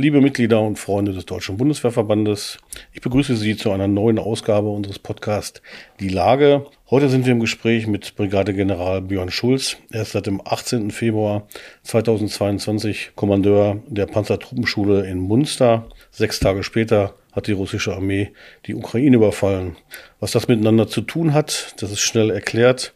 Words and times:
Liebe 0.00 0.22
Mitglieder 0.22 0.62
und 0.62 0.78
Freunde 0.78 1.12
des 1.12 1.26
Deutschen 1.26 1.58
Bundeswehrverbandes, 1.58 2.56
ich 2.94 3.02
begrüße 3.02 3.36
Sie 3.36 3.54
zu 3.54 3.70
einer 3.70 3.86
neuen 3.86 4.18
Ausgabe 4.18 4.70
unseres 4.70 4.98
Podcasts 4.98 5.60
Die 6.00 6.08
Lage. 6.08 6.64
Heute 6.88 7.10
sind 7.10 7.26
wir 7.26 7.32
im 7.32 7.40
Gespräch 7.40 7.86
mit 7.86 8.16
Brigadegeneral 8.16 9.02
Björn 9.02 9.30
Schulz. 9.30 9.76
Er 9.90 10.00
ist 10.00 10.12
seit 10.12 10.24
dem 10.24 10.40
18. 10.42 10.90
Februar 10.90 11.46
2022 11.82 13.10
Kommandeur 13.14 13.82
der 13.88 14.06
Panzertruppenschule 14.06 15.06
in 15.06 15.18
Munster. 15.18 15.86
Sechs 16.10 16.40
Tage 16.40 16.62
später 16.62 17.14
hat 17.32 17.46
die 17.46 17.52
russische 17.52 17.94
Armee 17.94 18.32
die 18.64 18.74
Ukraine 18.74 19.16
überfallen. 19.16 19.76
Was 20.18 20.30
das 20.30 20.48
miteinander 20.48 20.88
zu 20.88 21.02
tun 21.02 21.34
hat, 21.34 21.74
das 21.78 21.90
ist 21.92 22.00
schnell 22.00 22.30
erklärt. 22.30 22.94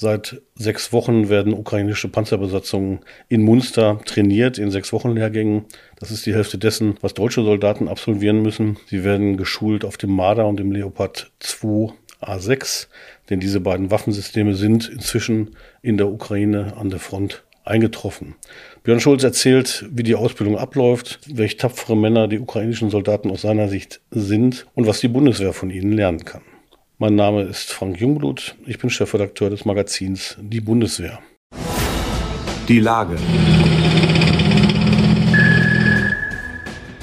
Seit 0.00 0.40
sechs 0.54 0.94
Wochen 0.94 1.28
werden 1.28 1.52
ukrainische 1.52 2.08
Panzerbesatzungen 2.08 3.00
in 3.28 3.42
Munster 3.42 4.00
trainiert, 4.06 4.56
in 4.56 4.70
sechs 4.70 4.94
Wochen 4.94 5.10
Lehrgängen. 5.10 5.66
Das 5.98 6.10
ist 6.10 6.24
die 6.24 6.32
Hälfte 6.32 6.56
dessen, 6.56 6.94
was 7.02 7.12
deutsche 7.12 7.42
Soldaten 7.42 7.86
absolvieren 7.86 8.40
müssen. 8.40 8.78
Sie 8.86 9.04
werden 9.04 9.36
geschult 9.36 9.84
auf 9.84 9.98
dem 9.98 10.12
Marder 10.12 10.46
und 10.46 10.58
dem 10.58 10.72
Leopard 10.72 11.30
2 11.40 11.92
A6, 12.22 12.86
denn 13.28 13.40
diese 13.40 13.60
beiden 13.60 13.90
Waffensysteme 13.90 14.54
sind 14.54 14.88
inzwischen 14.88 15.54
in 15.82 15.98
der 15.98 16.08
Ukraine 16.08 16.78
an 16.78 16.88
der 16.88 16.98
Front 16.98 17.44
eingetroffen. 17.66 18.36
Björn 18.84 19.00
Schulz 19.00 19.22
erzählt, 19.22 19.84
wie 19.90 20.02
die 20.02 20.14
Ausbildung 20.14 20.56
abläuft, 20.56 21.20
welche 21.30 21.58
tapfere 21.58 21.94
Männer 21.94 22.26
die 22.26 22.38
ukrainischen 22.38 22.88
Soldaten 22.88 23.30
aus 23.30 23.42
seiner 23.42 23.68
Sicht 23.68 24.00
sind 24.10 24.64
und 24.74 24.86
was 24.86 25.00
die 25.00 25.08
Bundeswehr 25.08 25.52
von 25.52 25.68
ihnen 25.68 25.92
lernen 25.92 26.24
kann. 26.24 26.40
Mein 27.02 27.14
Name 27.14 27.44
ist 27.44 27.72
Frank 27.72 27.98
Jungblut. 27.98 28.56
Ich 28.66 28.78
bin 28.78 28.90
Chefredakteur 28.90 29.48
des 29.48 29.64
Magazins 29.64 30.36
Die 30.38 30.60
Bundeswehr. 30.60 31.18
Die 32.68 32.78
Lage. 32.78 33.16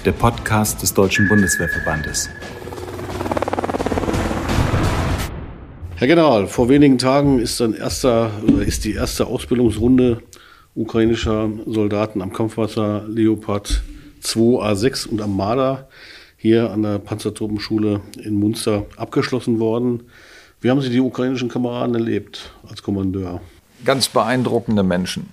Der 0.06 0.12
Podcast 0.12 0.84
des 0.84 0.94
Deutschen 0.94 1.28
Bundeswehrverbandes. 1.28 2.30
Herr 5.96 6.08
General, 6.08 6.46
vor 6.46 6.70
wenigen 6.70 7.00
Tagen 7.00 7.40
ist, 7.40 7.60
erster, 7.60 8.30
ist 8.60 8.86
die 8.86 8.94
erste 8.94 9.26
Ausbildungsrunde 9.26 10.22
ukrainischer 10.76 11.50
Soldaten 11.66 12.22
am 12.22 12.32
Kampfwasser 12.32 13.04
Leopard 13.08 13.82
2 14.20 14.64
A6 14.64 15.08
und 15.08 15.24
am 15.24 15.36
Marder 15.36 15.90
hier 16.38 16.72
an 16.72 16.84
der 16.84 17.00
Panzertruppenschule 17.00 18.02
in 18.24 18.36
Munster 18.36 18.86
abgeschlossen 18.96 19.60
worden. 19.60 20.10
Wie 20.62 20.70
haben 20.70 20.82
Sie 20.82 20.90
die 20.90 21.02
ukrainischen 21.02 21.50
Kameraden 21.50 21.96
erlebt 21.96 22.52
als 22.68 22.82
Kommandeur? 22.82 23.42
Ganz 23.84 24.08
beeindruckende 24.08 24.84
Menschen. 24.84 25.32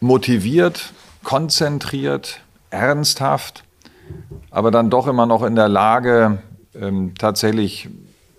Motiviert, 0.00 0.92
konzentriert, 1.22 2.40
ernsthaft, 2.70 3.64
aber 4.50 4.70
dann 4.70 4.90
doch 4.90 5.06
immer 5.06 5.26
noch 5.26 5.42
in 5.42 5.54
der 5.54 5.68
Lage, 5.68 6.42
ähm, 6.74 7.14
tatsächlich 7.18 7.88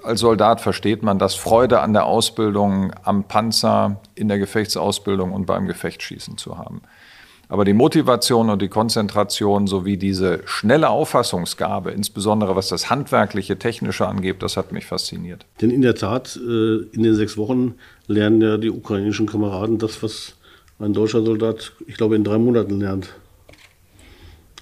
als 0.04 0.20
Soldat 0.22 0.62
versteht 0.62 1.04
man 1.04 1.20
das, 1.20 1.36
Freude 1.36 1.82
an 1.82 1.94
der 1.94 2.06
Ausbildung, 2.06 2.92
am 3.04 3.24
Panzer, 3.26 3.98
in 4.16 4.28
der 4.28 4.40
Gefechtsausbildung 4.40 5.32
und 5.32 5.46
beim 5.46 5.68
Gefechtsschießen 5.68 6.38
zu 6.38 6.58
haben. 6.58 6.82
Aber 7.52 7.66
die 7.66 7.74
Motivation 7.74 8.50
und 8.50 8.62
die 8.62 8.70
Konzentration 8.70 9.68
sowie 9.68 9.98
diese 9.98 10.40
schnelle 10.46 10.88
Auffassungsgabe, 10.88 11.92
insbesondere 11.92 12.56
was 12.56 12.70
das 12.70 12.90
handwerkliche, 12.90 13.60
technische 13.60 14.08
angeht, 14.08 14.42
das 14.42 14.56
hat 14.56 14.72
mich 14.72 14.86
fasziniert. 14.86 15.46
Denn 15.60 15.70
in 15.70 15.82
der 15.82 15.96
Tat, 15.96 16.38
äh, 16.38 16.78
in 16.94 17.04
den 17.04 17.14
sechs 17.14 17.36
Wochen 17.36 17.76
lernen 18.08 18.40
ja 18.40 18.56
die 18.56 18.70
ukrainischen 18.70 19.26
Kameraden 19.26 19.80
das, 19.80 20.02
was 20.02 20.36
ein 20.80 20.94
deutscher 20.94 21.26
Soldat, 21.26 21.74
ich 21.88 21.96
glaube, 21.96 22.16
in 22.16 22.24
drei 22.24 22.38
Monaten 22.38 22.80
lernt. 22.80 23.10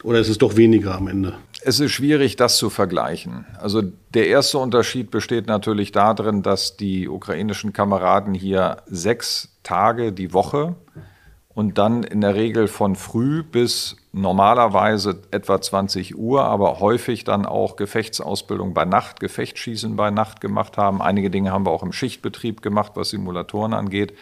Oder 0.01 0.19
ist 0.19 0.29
es 0.29 0.39
doch 0.39 0.57
weniger 0.57 0.95
am 0.95 1.09
Ende? 1.09 1.35
Es 1.61 1.79
ist 1.79 1.91
schwierig, 1.91 2.37
das 2.37 2.57
zu 2.57 2.71
vergleichen. 2.71 3.45
Also 3.59 3.83
der 4.15 4.25
erste 4.29 4.57
Unterschied 4.57 5.11
besteht 5.11 5.45
natürlich 5.45 5.91
darin, 5.91 6.41
dass 6.41 6.75
die 6.75 7.07
ukrainischen 7.07 7.71
Kameraden 7.71 8.33
hier 8.33 8.78
sechs 8.88 9.49
Tage 9.61 10.11
die 10.11 10.33
Woche 10.33 10.75
und 11.53 11.77
dann 11.77 12.03
in 12.03 12.21
der 12.21 12.35
Regel 12.35 12.67
von 12.67 12.95
früh 12.95 13.43
bis 13.43 13.97
normalerweise 14.11 15.21
etwa 15.31 15.59
20 15.59 16.17
Uhr, 16.17 16.43
aber 16.43 16.79
häufig 16.79 17.23
dann 17.23 17.45
auch 17.45 17.75
Gefechtsausbildung 17.75 18.73
bei 18.73 18.85
Nacht, 18.85 19.19
Gefechtsschießen 19.19 19.95
bei 19.95 20.11
Nacht 20.11 20.41
gemacht 20.41 20.77
haben. 20.77 21.01
Einige 21.01 21.29
Dinge 21.29 21.51
haben 21.51 21.65
wir 21.65 21.71
auch 21.71 21.83
im 21.83 21.91
Schichtbetrieb 21.91 22.61
gemacht, 22.61 22.93
was 22.95 23.09
Simulatoren 23.09 23.73
angeht. 23.73 24.13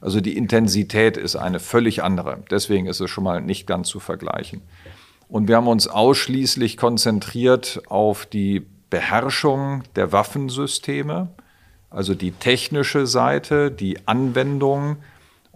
Also 0.00 0.20
die 0.20 0.36
Intensität 0.36 1.16
ist 1.16 1.36
eine 1.36 1.60
völlig 1.60 2.02
andere. 2.02 2.42
Deswegen 2.50 2.86
ist 2.86 3.00
es 3.00 3.10
schon 3.10 3.24
mal 3.24 3.40
nicht 3.40 3.66
ganz 3.66 3.88
zu 3.88 4.00
vergleichen. 4.00 4.62
Und 5.28 5.48
wir 5.48 5.56
haben 5.56 5.68
uns 5.68 5.88
ausschließlich 5.88 6.76
konzentriert 6.76 7.80
auf 7.88 8.26
die 8.26 8.66
Beherrschung 8.90 9.82
der 9.96 10.12
Waffensysteme, 10.12 11.28
also 11.90 12.14
die 12.14 12.32
technische 12.32 13.06
Seite, 13.06 13.70
die 13.70 14.06
Anwendung, 14.06 14.98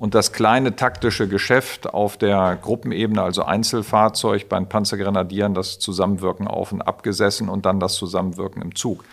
und 0.00 0.14
das 0.14 0.32
kleine 0.32 0.76
taktische 0.76 1.28
Geschäft 1.28 1.92
auf 1.92 2.16
der 2.16 2.56
Gruppenebene, 2.60 3.20
also 3.20 3.42
Einzelfahrzeug 3.42 4.48
bei 4.48 4.56
den 4.58 4.66
Panzergrenadieren, 4.66 5.52
das 5.52 5.78
Zusammenwirken 5.78 6.48
auf 6.48 6.72
und 6.72 6.80
abgesessen 6.80 7.50
und 7.50 7.66
dann 7.66 7.80
das 7.80 7.96
Zusammenwirken 7.96 8.62
im 8.62 8.74
Zug. 8.74 9.04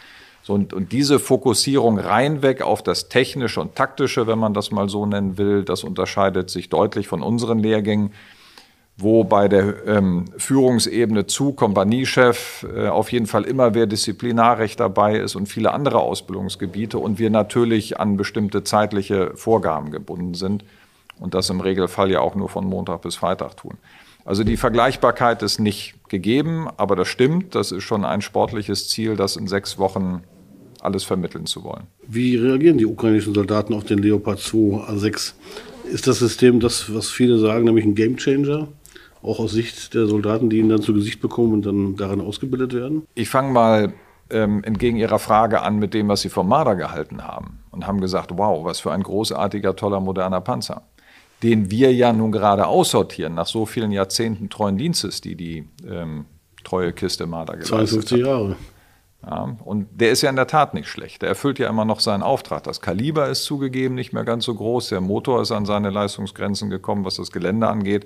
So, 0.43 0.53
und, 0.53 0.71
und 0.71 0.93
diese 0.93 1.19
Fokussierung 1.19 1.99
reinweg 1.99 2.61
auf 2.61 2.81
das 2.83 3.09
Technische 3.09 3.59
und 3.59 3.75
Taktische, 3.75 4.27
wenn 4.27 4.39
man 4.39 4.53
das 4.53 4.71
mal 4.71 4.87
so 4.87 5.05
nennen 5.05 5.37
will, 5.37 5.65
das 5.65 5.83
unterscheidet 5.83 6.49
sich 6.49 6.69
deutlich 6.69 7.09
von 7.09 7.21
unseren 7.21 7.59
Lehrgängen, 7.59 8.13
wo 8.97 9.23
bei 9.23 9.47
der 9.47 9.85
ähm, 9.85 10.25
Führungsebene 10.37 11.27
zu 11.27 11.53
Kompaniechef 11.53 12.65
äh, 12.75 12.87
auf 12.87 13.11
jeden 13.11 13.27
Fall 13.27 13.43
immer 13.43 13.75
wer 13.75 13.85
Disziplinarrecht 13.85 14.79
dabei 14.79 15.19
ist 15.19 15.35
und 15.35 15.47
viele 15.47 15.71
andere 15.71 15.99
Ausbildungsgebiete 15.99 16.97
und 16.97 17.19
wir 17.19 17.29
natürlich 17.29 17.99
an 17.99 18.17
bestimmte 18.17 18.63
zeitliche 18.63 19.31
Vorgaben 19.35 19.91
gebunden 19.91 20.33
sind 20.33 20.65
und 21.19 21.35
das 21.35 21.49
im 21.51 21.61
Regelfall 21.61 22.11
ja 22.11 22.21
auch 22.21 22.35
nur 22.35 22.49
von 22.49 22.65
Montag 22.65 23.03
bis 23.03 23.15
Freitag 23.15 23.57
tun. 23.57 23.77
Also 24.25 24.43
die 24.43 24.57
Vergleichbarkeit 24.57 25.41
ist 25.41 25.59
nicht 25.59 25.95
gegeben, 26.09 26.67
aber 26.75 26.95
das 26.97 27.07
stimmt. 27.07 27.55
Das 27.55 27.71
ist 27.71 27.83
schon 27.83 28.03
ein 28.03 28.21
sportliches 28.21 28.89
Ziel, 28.89 29.15
das 29.15 29.37
in 29.37 29.47
sechs 29.47 29.77
Wochen 29.77 30.23
alles 30.81 31.03
vermitteln 31.03 31.45
zu 31.45 31.63
wollen. 31.63 31.87
Wie 32.07 32.35
reagieren 32.35 32.77
die 32.77 32.85
ukrainischen 32.85 33.33
Soldaten 33.33 33.73
auf 33.73 33.85
den 33.85 33.99
Leopard 33.99 34.39
2 34.39 34.57
A6? 34.91 35.33
Ist 35.91 36.07
das 36.07 36.19
System 36.19 36.59
das, 36.59 36.93
was 36.93 37.09
viele 37.09 37.37
sagen, 37.37 37.63
nämlich 37.63 37.85
ein 37.85 37.95
Gamechanger? 37.95 38.67
Auch 39.27 39.39
aus 39.39 39.51
Sicht 39.51 39.93
der 39.93 40.07
Soldaten, 40.07 40.49
die 40.49 40.57
ihn 40.57 40.69
dann 40.69 40.81
zu 40.81 40.93
Gesicht 40.93 41.19
bekommen 41.19 41.53
und 41.53 41.65
dann 41.65 41.95
darin 41.95 42.21
ausgebildet 42.21 42.73
werden? 42.73 43.05
Ich 43.13 43.29
fange 43.29 43.51
mal 43.51 43.93
ähm, 44.29 44.63
entgegen 44.63 44.97
Ihrer 44.97 45.19
Frage 45.19 45.61
an 45.61 45.79
mit 45.79 45.93
dem, 45.93 46.07
was 46.07 46.21
Sie 46.21 46.29
vom 46.29 46.47
Marder 46.47 46.75
gehalten 46.75 47.23
haben 47.23 47.59
und 47.71 47.85
haben 47.87 48.01
gesagt, 48.01 48.31
wow, 48.35 48.63
was 48.63 48.79
für 48.79 48.91
ein 48.91 49.03
großartiger, 49.03 49.75
toller, 49.75 49.99
moderner 49.99 50.41
Panzer 50.41 50.83
den 51.43 51.69
wir 51.69 51.93
ja 51.93 52.13
nun 52.13 52.31
gerade 52.31 52.67
aussortieren, 52.67 53.35
nach 53.35 53.47
so 53.47 53.65
vielen 53.65 53.91
Jahrzehnten 53.91 54.49
treuen 54.49 54.77
Dienstes, 54.77 55.21
die 55.21 55.35
die 55.35 55.67
ähm, 55.87 56.25
treue 56.63 56.93
Kiste 56.93 57.27
Marder 57.27 57.53
geleistet 57.53 58.07
52 58.07 58.19
Jahre. 58.19 58.55
Ja, 59.23 59.55
und 59.63 59.87
der 59.91 60.11
ist 60.11 60.21
ja 60.21 60.29
in 60.29 60.35
der 60.35 60.47
Tat 60.47 60.73
nicht 60.73 60.87
schlecht. 60.87 61.21
Der 61.21 61.29
erfüllt 61.29 61.59
ja 61.59 61.69
immer 61.69 61.85
noch 61.85 61.99
seinen 61.99 62.23
Auftrag. 62.23 62.63
Das 62.63 62.81
Kaliber 62.81 63.27
ist 63.27 63.43
zugegeben 63.43 63.95
nicht 63.95 64.13
mehr 64.13 64.23
ganz 64.23 64.45
so 64.45 64.53
groß. 64.55 64.89
Der 64.89 65.01
Motor 65.01 65.41
ist 65.41 65.51
an 65.51 65.65
seine 65.65 65.89
Leistungsgrenzen 65.89 66.69
gekommen, 66.69 67.03
was 67.03 67.15
das 67.15 67.31
Gelände 67.31 67.67
angeht 67.67 68.05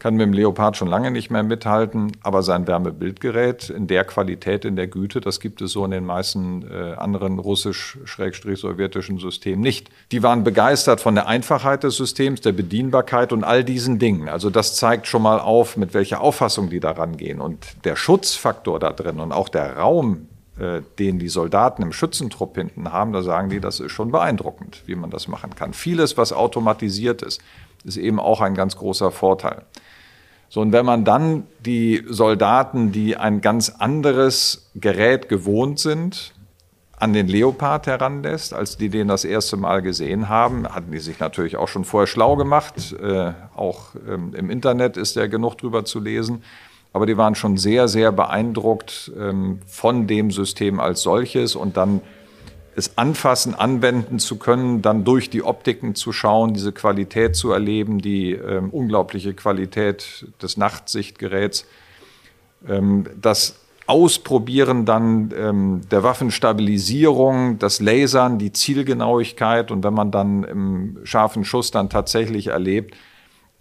kann 0.00 0.14
mit 0.14 0.26
dem 0.26 0.32
Leopard 0.32 0.76
schon 0.78 0.88
lange 0.88 1.10
nicht 1.10 1.30
mehr 1.30 1.42
mithalten, 1.42 2.12
aber 2.22 2.42
sein 2.42 2.66
Wärmebildgerät 2.66 3.68
in 3.68 3.86
der 3.86 4.04
Qualität, 4.04 4.64
in 4.64 4.74
der 4.74 4.88
Güte, 4.88 5.20
das 5.20 5.40
gibt 5.40 5.60
es 5.60 5.72
so 5.72 5.84
in 5.84 5.90
den 5.90 6.06
meisten 6.06 6.64
äh, 6.68 6.94
anderen 6.94 7.38
russisch-sowjetischen 7.38 9.18
Systemen 9.18 9.60
nicht. 9.60 9.90
Die 10.10 10.22
waren 10.22 10.42
begeistert 10.42 11.02
von 11.02 11.14
der 11.14 11.28
Einfachheit 11.28 11.84
des 11.84 11.96
Systems, 11.96 12.40
der 12.40 12.52
Bedienbarkeit 12.52 13.32
und 13.32 13.44
all 13.44 13.62
diesen 13.62 13.98
Dingen. 13.98 14.30
Also 14.30 14.48
das 14.48 14.74
zeigt 14.74 15.06
schon 15.06 15.22
mal 15.22 15.38
auf, 15.38 15.76
mit 15.76 15.92
welcher 15.92 16.22
Auffassung 16.22 16.70
die 16.70 16.80
daran 16.80 17.18
gehen. 17.18 17.38
Und 17.38 17.84
der 17.84 17.94
Schutzfaktor 17.94 18.80
da 18.80 18.92
drin 18.92 19.20
und 19.20 19.32
auch 19.32 19.50
der 19.50 19.76
Raum, 19.76 20.28
äh, 20.58 20.80
den 20.98 21.18
die 21.18 21.28
Soldaten 21.28 21.82
im 21.82 21.92
Schützentrupp 21.92 22.56
hinten 22.56 22.90
haben, 22.90 23.12
da 23.12 23.20
sagen 23.20 23.50
die, 23.50 23.60
das 23.60 23.80
ist 23.80 23.92
schon 23.92 24.10
beeindruckend, 24.10 24.82
wie 24.86 24.94
man 24.94 25.10
das 25.10 25.28
machen 25.28 25.54
kann. 25.54 25.74
Vieles, 25.74 26.16
was 26.16 26.32
automatisiert 26.32 27.20
ist, 27.20 27.42
ist 27.84 27.98
eben 27.98 28.18
auch 28.18 28.40
ein 28.40 28.54
ganz 28.54 28.76
großer 28.76 29.10
Vorteil. 29.10 29.62
So, 30.52 30.60
und 30.60 30.72
wenn 30.72 30.84
man 30.84 31.04
dann 31.04 31.44
die 31.64 32.02
Soldaten, 32.08 32.90
die 32.90 33.16
ein 33.16 33.40
ganz 33.40 33.70
anderes 33.78 34.68
Gerät 34.74 35.28
gewohnt 35.28 35.78
sind, 35.78 36.34
an 36.98 37.12
den 37.12 37.28
Leopard 37.28 37.86
heranlässt, 37.86 38.52
als 38.52 38.76
die 38.76 38.88
den 38.88 39.06
das 39.06 39.24
erste 39.24 39.56
Mal 39.56 39.80
gesehen 39.80 40.28
haben, 40.28 40.66
hatten 40.68 40.90
die 40.90 40.98
sich 40.98 41.20
natürlich 41.20 41.56
auch 41.56 41.68
schon 41.68 41.84
vorher 41.84 42.08
schlau 42.08 42.34
gemacht. 42.34 42.92
Äh, 43.00 43.32
auch 43.54 43.94
ähm, 44.06 44.34
im 44.34 44.50
Internet 44.50 44.96
ist 44.96 45.14
ja 45.14 45.28
genug 45.28 45.56
drüber 45.56 45.84
zu 45.84 46.00
lesen. 46.00 46.42
Aber 46.92 47.06
die 47.06 47.16
waren 47.16 47.36
schon 47.36 47.56
sehr, 47.56 47.86
sehr 47.86 48.10
beeindruckt 48.10 49.12
ähm, 49.16 49.60
von 49.66 50.08
dem 50.08 50.32
System 50.32 50.80
als 50.80 51.02
solches 51.02 51.54
und 51.54 51.76
dann 51.76 52.00
es 52.76 52.96
anfassen, 52.96 53.54
anwenden 53.54 54.18
zu 54.18 54.38
können, 54.38 54.82
dann 54.82 55.04
durch 55.04 55.30
die 55.30 55.42
Optiken 55.42 55.94
zu 55.94 56.12
schauen, 56.12 56.54
diese 56.54 56.72
Qualität 56.72 57.36
zu 57.36 57.50
erleben, 57.52 58.00
die 58.00 58.32
ähm, 58.32 58.70
unglaubliche 58.70 59.34
Qualität 59.34 60.26
des 60.40 60.56
Nachtsichtgeräts, 60.56 61.66
ähm, 62.68 63.06
das 63.20 63.56
Ausprobieren 63.86 64.84
dann 64.84 65.34
ähm, 65.36 65.80
der 65.90 66.04
Waffenstabilisierung, 66.04 67.58
das 67.58 67.80
Lasern, 67.80 68.38
die 68.38 68.52
Zielgenauigkeit 68.52 69.72
und 69.72 69.82
wenn 69.82 69.94
man 69.94 70.12
dann 70.12 70.44
im 70.44 70.98
scharfen 71.02 71.44
Schuss 71.44 71.72
dann 71.72 71.90
tatsächlich 71.90 72.48
erlebt, 72.48 72.94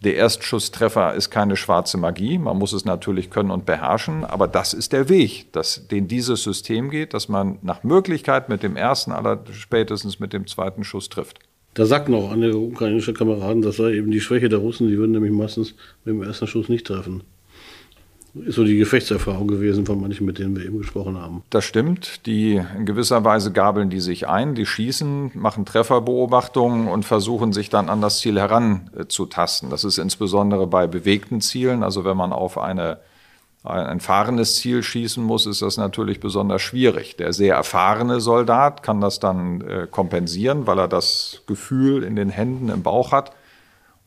der 0.04 0.16
Erstschusstreffer 0.16 1.14
ist 1.14 1.30
keine 1.30 1.58
schwarze 1.58 1.98
Magie. 1.98 2.38
Man 2.38 2.58
muss 2.58 2.72
es 2.72 2.86
natürlich 2.86 3.30
können 3.30 3.52
und 3.52 3.66
beherrschen. 3.66 4.24
Aber 4.24 4.48
das 4.48 4.74
ist 4.74 4.94
der 4.94 5.10
Weg, 5.10 5.52
dass, 5.52 5.88
den 5.88 6.08
dieses 6.08 6.44
System 6.44 6.90
geht, 6.90 7.14
dass 7.14 7.28
man 7.28 7.60
nach 7.62 7.84
Möglichkeit 7.84 8.48
mit 8.48 8.64
dem 8.64 8.78
ersten, 8.78 9.12
aller 9.12 9.44
spätestens 9.52 10.20
mit 10.20 10.32
dem 10.32 10.48
zweiten 10.48 10.84
Schuss 10.84 11.10
trifft. 11.10 11.40
Da 11.74 11.86
sagten 11.86 12.14
auch 12.14 12.32
andere 12.32 12.58
ukrainische 12.58 13.14
Kameraden, 13.14 13.62
das 13.62 13.78
sei 13.78 13.94
eben 13.94 14.12
die 14.12 14.22
Schwäche 14.22 14.50
der 14.50 14.60
Russen, 14.60 14.88
die 14.88 14.98
würden 14.98 15.12
nämlich 15.12 15.32
meistens 15.32 15.76
mit 16.06 16.16
dem 16.16 16.24
ersten 16.24 16.48
Schuss 16.48 16.70
nicht 16.70 16.88
treffen 16.88 17.24
ist 18.34 18.56
so 18.56 18.64
die 18.64 18.78
Gefechtserfahrung 18.78 19.48
gewesen 19.48 19.86
von 19.86 20.00
manchen, 20.00 20.26
mit 20.26 20.40
denen 20.40 20.56
wir 20.56 20.66
eben 20.66 20.78
gesprochen 20.78 21.18
haben. 21.18 21.44
Das 21.50 21.66
stimmt. 21.66 22.26
Die 22.26 22.56
in 22.56 22.86
gewisser 22.86 23.24
Weise 23.24 23.52
gabeln 23.52 23.90
die 23.90 24.00
sich 24.00 24.28
ein, 24.28 24.56
die 24.56 24.66
schießen, 24.66 25.32
machen 25.34 25.66
Trefferbeobachtungen 25.66 26.88
und 26.88 27.06
versuchen 27.06 27.54
sich 27.54 27.70
dann 27.70 27.90
an 27.90 28.02
das 28.02 28.20
Ziel 28.20 28.40
heranzutasten. 28.40 29.70
Das 29.70 29.84
ist 29.84 29.98
insbesondere 29.98 30.68
bei 30.68 30.88
bewegten 30.88 31.42
Zielen, 31.42 31.84
also 31.84 32.06
wenn 32.06 32.18
man 32.18 32.34
auf 32.34 32.58
eine 32.58 33.00
ein 33.62 34.00
fahrendes 34.00 34.56
Ziel 34.56 34.84
schießen 34.84 35.22
muss, 35.22 35.46
ist 35.46 35.62
das 35.62 35.76
natürlich 35.76 36.22
besonders 36.22 36.62
schwierig. 36.62 37.18
Der 37.18 37.34
sehr 37.34 37.56
erfahrene 37.56 38.22
Soldat 38.22 38.84
kann 38.84 39.02
das 39.02 39.20
dann 39.20 39.60
äh, 39.62 39.88
kompensieren, 39.90 40.66
weil 40.66 40.80
er 40.80 40.88
das 40.88 41.42
Gefühl 41.46 42.04
in 42.04 42.16
den 42.16 42.30
Händen, 42.30 42.70
im 42.70 42.84
Bauch 42.84 43.12
hat 43.12 43.34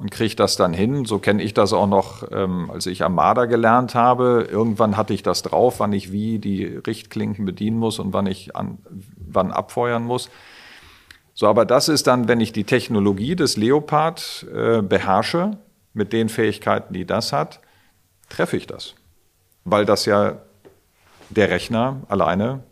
und 0.02 0.10
kriege 0.10 0.34
das 0.34 0.56
dann 0.56 0.74
hin. 0.74 1.04
So 1.04 1.20
kenne 1.20 1.42
ich 1.42 1.54
das 1.54 1.72
auch 1.72 1.86
noch, 1.86 2.24
ähm, 2.32 2.70
als 2.70 2.86
ich 2.86 3.04
Armada 3.04 3.44
gelernt 3.44 3.94
habe. 3.94 4.48
Irgendwann 4.50 4.96
hatte 4.96 5.14
ich 5.14 5.22
das 5.22 5.42
drauf, 5.42 5.78
wann 5.78 5.92
ich 5.92 6.10
wie 6.10 6.40
die 6.40 6.64
Richtklinken 6.64 7.44
bedienen 7.44 7.78
muss 7.78 8.00
und 8.00 8.12
wann 8.12 8.26
ich 8.26 8.56
an, 8.56 8.78
wann 9.16 9.52
abfeuern 9.52 10.02
muss. 10.02 10.28
So, 11.34 11.46
aber 11.46 11.64
das 11.64 11.88
ist 11.88 12.08
dann, 12.08 12.26
wenn 12.26 12.40
ich 12.40 12.52
die 12.52 12.64
Technologie 12.64 13.36
des 13.36 13.56
Leopard 13.56 14.46
äh, 14.52 14.82
beherrsche, 14.82 15.56
mit 15.94 16.12
den 16.12 16.28
Fähigkeiten, 16.28 16.94
die 16.94 17.04
das 17.04 17.32
hat, 17.32 17.60
treffe 18.28 18.56
ich 18.56 18.66
das. 18.66 18.94
Weil 19.64 19.84
das 19.84 20.06
ja 20.06 20.38
der 21.30 21.50
Rechner 21.50 22.02
alleine 22.08 22.62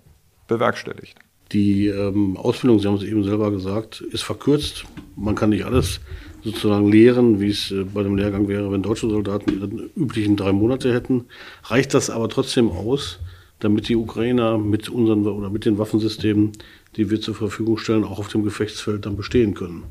bewerkstelligt. 0.48 1.18
Die 1.52 1.88
ähm, 1.88 2.36
Ausbildung, 2.36 2.78
Sie 2.78 2.88
haben 2.88 2.94
es 2.94 3.02
eben 3.02 3.24
selber 3.24 3.50
gesagt, 3.50 4.00
ist 4.00 4.22
verkürzt. 4.22 4.84
Man 5.16 5.34
kann 5.34 5.50
nicht 5.50 5.64
alles 5.64 6.00
sozusagen 6.42 6.90
lehren, 6.90 7.40
wie 7.40 7.50
es 7.50 7.70
äh, 7.70 7.84
bei 7.84 8.02
dem 8.02 8.16
Lehrgang 8.16 8.48
wäre, 8.48 8.70
wenn 8.72 8.82
deutsche 8.82 9.08
Soldaten 9.08 9.50
die 9.50 10.00
üblichen 10.00 10.36
drei 10.36 10.52
Monate 10.52 10.92
hätten. 10.92 11.26
Reicht 11.64 11.94
das 11.94 12.10
aber 12.10 12.28
trotzdem 12.28 12.70
aus, 12.70 13.18
damit 13.58 13.88
die 13.88 13.96
Ukrainer 13.96 14.58
mit 14.58 14.88
unseren 14.88 15.26
oder 15.26 15.50
mit 15.50 15.64
den 15.64 15.78
Waffensystemen, 15.78 16.52
die 16.96 17.10
wir 17.10 17.20
zur 17.20 17.34
Verfügung 17.34 17.78
stellen, 17.78 18.04
auch 18.04 18.18
auf 18.18 18.28
dem 18.28 18.42
Gefechtsfeld 18.42 19.06
dann 19.06 19.16
bestehen 19.16 19.54
können? 19.54 19.84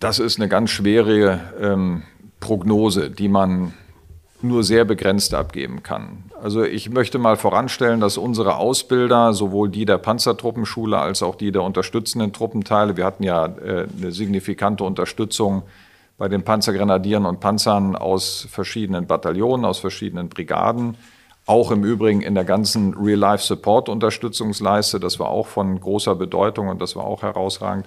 Das 0.00 0.18
ist 0.18 0.38
eine 0.38 0.48
ganz 0.48 0.70
schwere 0.70 1.40
ähm, 1.60 2.02
Prognose, 2.40 3.10
die 3.10 3.28
man 3.28 3.72
nur 4.40 4.62
sehr 4.62 4.84
begrenzt 4.84 5.34
abgeben 5.34 5.82
kann. 5.82 6.24
Also 6.40 6.62
ich 6.62 6.90
möchte 6.90 7.18
mal 7.18 7.36
voranstellen, 7.36 7.98
dass 8.00 8.16
unsere 8.16 8.56
Ausbilder, 8.56 9.32
sowohl 9.32 9.68
die 9.68 9.84
der 9.84 9.98
Panzertruppenschule 9.98 10.96
als 10.96 11.22
auch 11.24 11.34
die 11.34 11.50
der 11.50 11.62
unterstützenden 11.62 12.32
Truppenteile, 12.32 12.96
wir 12.96 13.04
hatten 13.04 13.24
ja 13.24 13.46
äh, 13.46 13.88
eine 14.00 14.12
signifikante 14.12 14.84
Unterstützung 14.84 15.64
bei 16.18 16.28
den 16.28 16.42
Panzergrenadieren 16.42 17.24
und 17.24 17.40
Panzern 17.40 17.96
aus 17.96 18.46
verschiedenen 18.50 19.06
Bataillonen, 19.06 19.64
aus 19.64 19.78
verschiedenen 19.78 20.28
Brigaden. 20.28 20.96
Auch 21.46 21.70
im 21.70 21.84
Übrigen 21.84 22.20
in 22.20 22.34
der 22.34 22.44
ganzen 22.44 22.92
Real-Life-Support-Unterstützungsleiste. 22.94 25.00
Das 25.00 25.18
war 25.18 25.28
auch 25.28 25.46
von 25.46 25.80
großer 25.80 26.14
Bedeutung 26.16 26.68
und 26.68 26.82
das 26.82 26.96
war 26.96 27.04
auch 27.04 27.22
herausragend. 27.22 27.86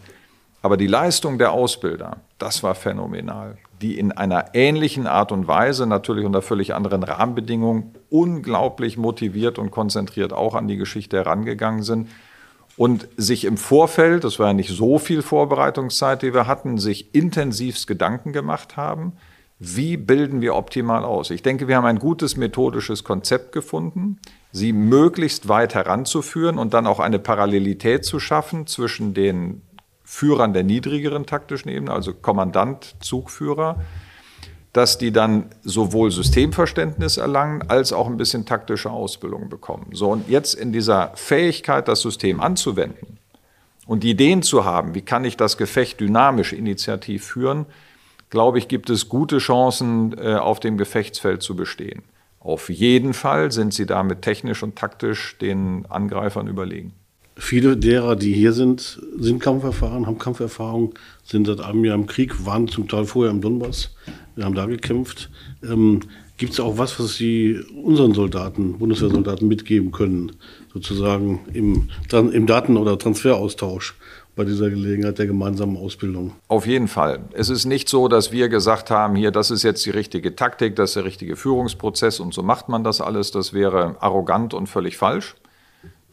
Aber 0.63 0.77
die 0.77 0.87
Leistung 0.87 1.37
der 1.37 1.51
Ausbilder, 1.51 2.17
das 2.37 2.63
war 2.63 2.73
phänomenal. 2.73 3.57
Die 3.81 3.99
in 3.99 4.11
einer 4.11 4.53
ähnlichen 4.53 5.07
Art 5.07 5.31
und 5.31 5.47
Weise, 5.47 5.85
natürlich 5.85 6.25
unter 6.25 6.41
völlig 6.41 6.73
anderen 6.73 7.03
Rahmenbedingungen, 7.03 7.95
unglaublich 8.09 8.97
motiviert 8.97 9.59
und 9.59 9.71
konzentriert 9.71 10.33
auch 10.33 10.55
an 10.55 10.67
die 10.67 10.77
Geschichte 10.77 11.17
herangegangen 11.17 11.83
sind 11.83 12.07
und 12.77 13.07
sich 13.17 13.45
im 13.45 13.57
Vorfeld, 13.57 14.23
das 14.23 14.39
war 14.39 14.47
ja 14.47 14.53
nicht 14.53 14.69
so 14.69 14.97
viel 14.99 15.21
Vorbereitungszeit, 15.21 16.21
die 16.21 16.33
wir 16.33 16.47
hatten, 16.47 16.77
sich 16.77 17.13
intensivst 17.13 17.87
Gedanken 17.87 18.33
gemacht 18.33 18.77
haben, 18.77 19.13
wie 19.59 19.95
bilden 19.95 20.41
wir 20.41 20.55
optimal 20.55 21.05
aus. 21.05 21.29
Ich 21.29 21.43
denke, 21.43 21.67
wir 21.67 21.75
haben 21.75 21.85
ein 21.85 21.99
gutes 21.99 22.35
methodisches 22.35 23.03
Konzept 23.03 23.51
gefunden, 23.51 24.19
sie 24.51 24.73
möglichst 24.73 25.49
weit 25.49 25.75
heranzuführen 25.75 26.57
und 26.57 26.73
dann 26.73 26.87
auch 26.87 26.99
eine 26.99 27.19
Parallelität 27.19 28.03
zu 28.03 28.19
schaffen 28.19 28.65
zwischen 28.65 29.13
den 29.13 29.61
Führern 30.03 30.53
der 30.53 30.63
niedrigeren 30.63 31.25
taktischen 31.25 31.69
Ebene, 31.69 31.93
also 31.93 32.13
Kommandant, 32.13 32.95
Zugführer, 33.01 33.79
dass 34.73 34.97
die 34.97 35.11
dann 35.11 35.45
sowohl 35.63 36.11
Systemverständnis 36.11 37.17
erlangen 37.17 37.63
als 37.67 37.91
auch 37.91 38.07
ein 38.07 38.17
bisschen 38.17 38.45
taktische 38.45 38.89
Ausbildung 38.89 39.49
bekommen. 39.49 39.87
So, 39.93 40.09
und 40.09 40.29
jetzt 40.29 40.53
in 40.53 40.71
dieser 40.71 41.11
Fähigkeit, 41.15 41.87
das 41.87 42.01
System 42.01 42.39
anzuwenden 42.39 43.17
und 43.85 44.05
Ideen 44.05 44.43
zu 44.43 44.63
haben, 44.63 44.95
wie 44.95 45.01
kann 45.01 45.25
ich 45.25 45.35
das 45.35 45.57
Gefecht 45.57 45.99
dynamisch 45.99 46.53
initiativ 46.53 47.25
führen, 47.25 47.65
glaube 48.29 48.59
ich, 48.59 48.67
gibt 48.69 48.89
es 48.89 49.09
gute 49.09 49.39
Chancen, 49.39 50.17
äh, 50.17 50.35
auf 50.35 50.59
dem 50.59 50.77
Gefechtsfeld 50.77 51.43
zu 51.43 51.55
bestehen. 51.55 52.03
Auf 52.39 52.69
jeden 52.69 53.13
Fall 53.13 53.51
sind 53.51 53.73
sie 53.73 53.85
damit 53.85 54.23
technisch 54.23 54.63
und 54.63 54.75
taktisch 54.75 55.37
den 55.39 55.85
Angreifern 55.89 56.47
überlegen. 56.47 56.93
Viele 57.37 57.77
derer, 57.77 58.15
die 58.15 58.33
hier 58.33 58.53
sind, 58.53 59.01
sind 59.17 59.39
Kampferfahren, 59.39 60.05
haben 60.05 60.17
Kampferfahrung, 60.17 60.93
sind 61.23 61.47
seit 61.47 61.59
einem 61.59 61.85
Jahr 61.85 61.95
im 61.95 62.05
Krieg, 62.05 62.45
waren 62.45 62.67
zum 62.67 62.87
Teil 62.87 63.05
vorher 63.05 63.31
im 63.31 63.41
Donbass, 63.41 63.95
wir 64.41 64.45
haben 64.45 64.55
da 64.55 64.65
gekämpft. 64.65 65.29
Ähm, 65.63 65.99
Gibt 66.37 66.53
es 66.53 66.59
auch 66.59 66.79
was, 66.79 66.99
was 66.99 67.13
Sie 67.13 67.59
unseren 67.83 68.15
Soldaten, 68.15 68.79
Bundeswehrsoldaten 68.79 69.47
mitgeben 69.47 69.91
können, 69.91 70.31
sozusagen 70.73 71.41
im, 71.53 71.89
im 72.11 72.47
Daten- 72.47 72.77
oder 72.77 72.97
Transferaustausch? 72.97 73.95
bei 74.33 74.45
dieser 74.45 74.69
Gelegenheit 74.69 75.19
der 75.19 75.27
gemeinsamen 75.27 75.75
Ausbildung. 75.75 76.31
Auf 76.47 76.65
jeden 76.65 76.87
Fall. 76.87 77.19
Es 77.33 77.49
ist 77.49 77.65
nicht 77.65 77.89
so, 77.89 78.07
dass 78.07 78.31
wir 78.31 78.47
gesagt 78.47 78.89
haben, 78.89 79.17
hier, 79.17 79.29
das 79.29 79.51
ist 79.51 79.61
jetzt 79.63 79.85
die 79.85 79.89
richtige 79.89 80.37
Taktik, 80.37 80.77
das 80.77 80.91
ist 80.91 80.95
der 80.95 81.03
richtige 81.03 81.35
Führungsprozess 81.35 82.21
und 82.21 82.33
so 82.33 82.41
macht 82.41 82.69
man 82.69 82.85
das 82.85 83.01
alles. 83.01 83.31
Das 83.31 83.51
wäre 83.51 83.97
arrogant 83.99 84.53
und 84.53 84.67
völlig 84.67 84.95
falsch. 84.95 85.35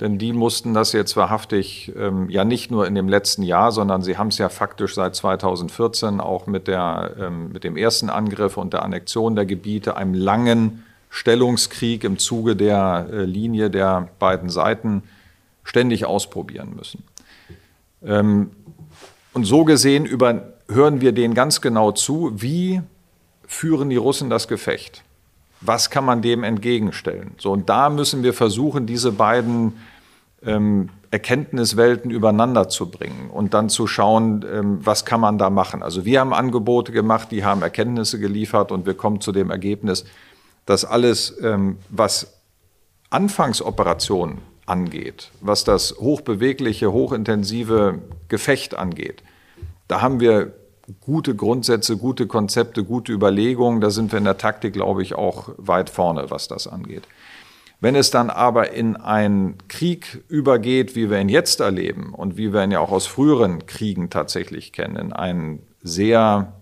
Denn 0.01 0.19
die 0.19 0.33
mussten 0.33 0.75
das 0.75 0.93
jetzt 0.93 1.17
wahrhaftig 1.17 1.93
ähm, 1.97 2.31
ja 2.31 2.45
nicht 2.45 2.71
nur 2.71 2.87
in 2.87 2.95
dem 2.95 3.09
letzten 3.09 3.43
Jahr, 3.43 3.73
sondern 3.73 4.03
sie 4.03 4.17
haben 4.17 4.29
es 4.29 4.39
ja 4.39 4.49
faktisch 4.49 4.95
seit 4.95 5.17
2014 5.17 6.21
auch 6.21 6.47
mit, 6.47 6.69
der, 6.69 7.15
ähm, 7.19 7.51
mit 7.53 7.65
dem 7.65 7.77
ersten 7.77 8.09
Angriff 8.09 8.57
und 8.57 8.73
der 8.73 8.85
Annexion 8.85 9.35
der 9.35 9.45
Gebiete, 9.45 9.97
einem 9.97 10.15
langen 10.15 10.85
Stellungskrieg 11.11 12.05
im 12.05 12.19
Zuge 12.19 12.55
der 12.55 13.09
äh, 13.11 13.25
Linie 13.25 13.71
der 13.71 14.09
beiden 14.21 14.51
Seiten 14.51 15.03
ständig 15.65 16.05
ausprobieren 16.05 16.75
müssen. 16.77 17.03
Ähm, 18.05 18.51
und 19.35 19.45
so 19.45 19.65
gesehen 19.65 20.07
über, 20.07 20.53
hören 20.69 21.01
wir 21.01 21.13
denen 21.13 21.35
ganz 21.35 21.61
genau 21.61 21.91
zu, 21.91 22.33
wie 22.37 22.83
führen 23.47 23.91
die 23.91 23.97
Russen 23.97 24.31
das 24.31 24.47
Gefecht 24.47 25.03
was 25.61 25.91
kann 25.91 26.05
man 26.05 26.23
dem 26.23 26.45
entgegenstellen? 26.45 27.33
So, 27.39 27.53
und 27.53 27.69
da 27.69 27.91
müssen 27.91 28.23
wir 28.23 28.33
versuchen, 28.33 28.87
diese 28.87 29.13
beiden 29.13 29.75
ähm, 30.45 30.91
Erkenntniswelten 31.11 32.11
übereinander 32.11 32.69
zu 32.69 32.91
bringen 32.91 33.31
und 33.31 33.55
dann 33.55 33.69
zu 33.69 33.87
schauen, 33.87 34.45
ähm, 34.53 34.79
was 34.83 35.05
kann 35.05 35.21
man 35.21 35.39
da 35.39 35.51
machen. 35.51 35.83
Also 35.83 36.05
wir 36.05 36.21
haben 36.21 36.35
Angebote 36.35 36.93
gemacht, 36.93 37.29
die 37.31 37.45
haben 37.45 37.63
Erkenntnisse 37.63 38.21
geliefert 38.21 38.71
und 38.73 38.87
wir 38.87 38.95
kommen 38.95 39.21
zu 39.21 39.33
dem 39.33 39.51
Ergebnis, 39.51 40.05
dass 40.67 40.85
alles, 40.85 41.37
ähm, 41.43 41.79
was 41.89 42.35
Anfangsoperationen 43.11 44.39
angeht, 44.67 45.31
was 45.41 45.65
das 45.65 45.97
hochbewegliche, 45.99 46.93
hochintensive 46.93 48.01
Gefecht 48.29 48.77
angeht, 48.77 49.23
da 49.89 50.03
haben 50.03 50.21
wir 50.21 50.53
gute 51.01 51.35
Grundsätze, 51.35 51.97
gute 51.97 52.27
Konzepte, 52.27 52.85
gute 52.85 53.13
Überlegungen. 53.13 53.81
Da 53.81 53.91
sind 53.91 54.13
wir 54.13 54.19
in 54.19 54.25
der 54.25 54.39
Taktik, 54.39 54.73
glaube 54.73 55.03
ich, 55.03 55.15
auch 55.15 55.51
weit 55.57 55.91
vorne, 55.91 56.31
was 56.31 56.49
das 56.49 56.67
angeht. 56.67 57.03
Wenn 57.81 57.95
es 57.95 58.11
dann 58.11 58.29
aber 58.31 58.73
in 58.73 58.97
einen 58.97 59.57
Krieg 59.69 60.25
übergeht, 60.29 60.97
wie 60.97 61.11
wir 61.11 61.21
ihn 61.21 61.29
jetzt 61.29 61.61
erleben 61.61 62.13
und 62.13 62.37
wie 62.37 62.53
wir 62.53 62.65
ihn 62.65 62.73
ja 62.73 62.81
auch 62.81 62.91
aus 62.91 63.07
früheren 63.07 63.67
Kriegen 63.67 64.11
tatsächlich 64.11 64.73
kennen, 64.73 64.97
in 64.97 65.13
einen 65.13 65.63
sehr 65.83 66.55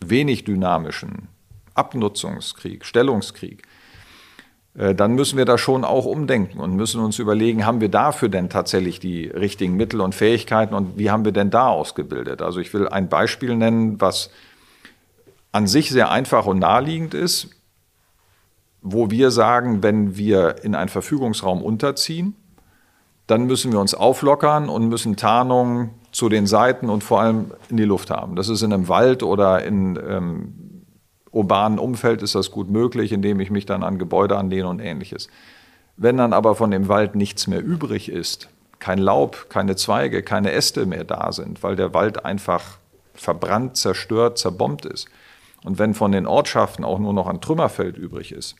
wenig 0.00 0.44
dynamischen 0.44 1.28
Abnutzungskrieg, 1.74 2.84
Stellungskrieg, 2.84 3.62
dann 4.76 5.14
müssen 5.14 5.38
wir 5.38 5.46
da 5.46 5.56
schon 5.56 5.84
auch 5.84 6.04
umdenken 6.04 6.60
und 6.60 6.76
müssen 6.76 7.02
uns 7.02 7.18
überlegen, 7.18 7.64
haben 7.64 7.80
wir 7.80 7.88
dafür 7.88 8.28
denn 8.28 8.50
tatsächlich 8.50 9.00
die 9.00 9.26
richtigen 9.26 9.74
Mittel 9.74 10.02
und 10.02 10.14
Fähigkeiten 10.14 10.74
und 10.74 10.98
wie 10.98 11.10
haben 11.10 11.24
wir 11.24 11.32
denn 11.32 11.50
da 11.50 11.68
ausgebildet? 11.68 12.42
Also 12.42 12.60
ich 12.60 12.74
will 12.74 12.86
ein 12.86 13.08
Beispiel 13.08 13.56
nennen, 13.56 14.00
was 14.00 14.30
an 15.50 15.66
sich 15.66 15.88
sehr 15.88 16.10
einfach 16.10 16.44
und 16.44 16.58
naheliegend 16.58 17.14
ist, 17.14 17.48
wo 18.82 19.10
wir 19.10 19.30
sagen, 19.30 19.82
wenn 19.82 20.16
wir 20.16 20.62
in 20.62 20.74
einen 20.74 20.90
Verfügungsraum 20.90 21.62
unterziehen, 21.62 22.36
dann 23.26 23.46
müssen 23.46 23.72
wir 23.72 23.80
uns 23.80 23.94
auflockern 23.94 24.68
und 24.68 24.88
müssen 24.88 25.16
Tarnung 25.16 25.90
zu 26.12 26.28
den 26.28 26.46
Seiten 26.46 26.90
und 26.90 27.02
vor 27.02 27.20
allem 27.20 27.52
in 27.70 27.78
die 27.78 27.84
Luft 27.84 28.10
haben. 28.10 28.36
Das 28.36 28.50
ist 28.50 28.62
in 28.62 28.72
einem 28.72 28.88
Wald 28.88 29.22
oder 29.22 29.64
in 29.64 29.98
ähm, 30.08 30.65
urbanen 31.36 31.78
Umfeld 31.78 32.22
ist 32.22 32.34
das 32.34 32.50
gut 32.50 32.70
möglich, 32.70 33.12
indem 33.12 33.38
ich 33.40 33.50
mich 33.50 33.66
dann 33.66 33.84
an 33.84 33.98
Gebäude 33.98 34.36
anlehne 34.36 34.68
und 34.68 34.80
ähnliches. 34.80 35.28
Wenn 35.96 36.16
dann 36.16 36.32
aber 36.32 36.54
von 36.54 36.70
dem 36.70 36.88
Wald 36.88 37.14
nichts 37.14 37.46
mehr 37.46 37.62
übrig 37.62 38.10
ist, 38.10 38.48
kein 38.78 38.98
Laub, 38.98 39.46
keine 39.48 39.76
Zweige, 39.76 40.22
keine 40.22 40.52
Äste 40.52 40.86
mehr 40.86 41.04
da 41.04 41.32
sind, 41.32 41.62
weil 41.62 41.76
der 41.76 41.94
Wald 41.94 42.24
einfach 42.24 42.78
verbrannt, 43.14 43.76
zerstört, 43.76 44.38
zerbombt 44.38 44.84
ist. 44.84 45.08
Und 45.64 45.78
wenn 45.78 45.94
von 45.94 46.12
den 46.12 46.26
Ortschaften 46.26 46.84
auch 46.84 46.98
nur 46.98 47.12
noch 47.12 47.26
ein 47.26 47.40
Trümmerfeld 47.40 47.96
übrig 47.96 48.32
ist, 48.32 48.56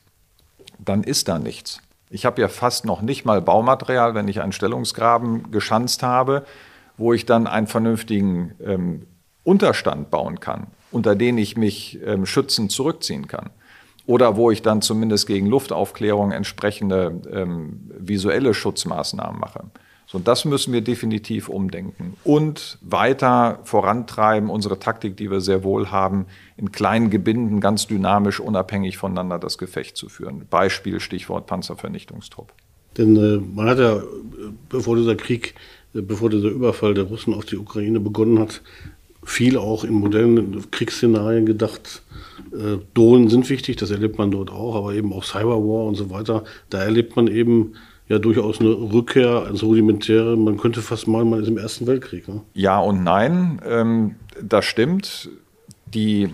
dann 0.79 1.03
ist 1.03 1.27
da 1.27 1.39
nichts. 1.39 1.81
Ich 2.09 2.25
habe 2.25 2.41
ja 2.41 2.47
fast 2.47 2.85
noch 2.85 3.01
nicht 3.01 3.25
mal 3.25 3.41
Baumaterial, 3.41 4.15
wenn 4.15 4.27
ich 4.27 4.41
einen 4.41 4.51
Stellungsgraben 4.51 5.51
geschanzt 5.51 6.03
habe, 6.03 6.45
wo 6.97 7.13
ich 7.13 7.25
dann 7.25 7.47
einen 7.47 7.67
vernünftigen 7.67 8.55
ähm, 8.63 9.07
Unterstand 9.43 10.09
bauen 10.09 10.39
kann, 10.39 10.67
unter 10.91 11.15
den 11.15 11.37
ich 11.37 11.57
mich 11.57 11.99
ähm, 12.05 12.25
schützend 12.25 12.71
zurückziehen 12.71 13.27
kann. 13.27 13.49
Oder 14.05 14.37
wo 14.37 14.51
ich 14.51 14.61
dann 14.61 14.81
zumindest 14.81 15.27
gegen 15.27 15.47
Luftaufklärung 15.47 16.31
entsprechende 16.31 17.21
ähm, 17.31 17.91
visuelle 17.97 18.53
Schutzmaßnahmen 18.53 19.39
mache. 19.39 19.65
So, 20.09 20.19
das 20.19 20.45
müssen 20.45 20.71
wir 20.71 20.79
definitiv 20.79 21.49
umdenken 21.49 22.15
und 22.23 22.77
weiter 22.81 23.59
vorantreiben, 23.63 24.49
unsere 24.49 24.79
Taktik, 24.79 25.17
die 25.17 25.29
wir 25.29 25.41
sehr 25.41 25.65
wohl 25.65 25.91
haben, 25.91 26.27
in 26.55 26.71
kleinen 26.71 27.09
Gebinden 27.09 27.59
ganz 27.59 27.87
dynamisch, 27.87 28.39
unabhängig 28.39 28.97
voneinander 28.97 29.37
das 29.37 29.57
Gefecht 29.57 29.97
zu 29.97 30.07
führen. 30.07 30.47
Beispiel, 30.49 31.01
Stichwort 31.01 31.45
Panzervernichtungstrupp. 31.45 32.53
Denn 32.97 33.17
äh, 33.17 33.37
man 33.53 33.67
hat 33.67 33.79
ja, 33.79 34.01
bevor 34.69 34.95
dieser 34.95 35.17
Krieg, 35.17 35.55
äh, 35.93 36.01
bevor 36.01 36.29
dieser 36.29 36.47
Überfall 36.47 36.93
der 36.93 37.03
Russen 37.03 37.33
auf 37.33 37.43
die 37.43 37.57
Ukraine 37.57 37.99
begonnen 37.99 38.39
hat, 38.39 38.61
viel 39.27 39.57
auch 39.57 39.83
in 39.83 39.93
modernen 39.93 40.71
Kriegsszenarien 40.71 41.45
gedacht. 41.45 42.01
Äh, 42.53 42.77
Drohnen 42.93 43.29
sind 43.29 43.49
wichtig, 43.49 43.75
das 43.75 43.91
erlebt 43.91 44.17
man 44.17 44.31
dort 44.31 44.49
auch, 44.49 44.75
aber 44.75 44.93
eben 44.93 45.11
auch 45.11 45.25
Cyberwar 45.25 45.85
und 45.85 45.95
so 45.95 46.09
weiter. 46.09 46.45
Da 46.69 46.81
erlebt 46.81 47.17
man 47.17 47.27
eben 47.27 47.73
ja 48.07 48.19
durchaus 48.19 48.61
eine 48.61 48.69
Rückkehr 48.69 49.43
ans 49.43 49.63
Rudimentäre. 49.63 50.37
Man 50.37 50.57
könnte 50.57 50.81
fast 50.81 51.07
meinen, 51.07 51.29
man 51.29 51.41
ist 51.41 51.49
im 51.49 51.57
Ersten 51.57 51.87
Weltkrieg. 51.87 52.27
Ne? 52.29 52.41
Ja 52.53 52.79
und 52.79 53.03
nein, 53.03 53.61
ähm, 53.65 54.15
das 54.41 54.63
stimmt. 54.63 55.29
Die, 55.93 56.29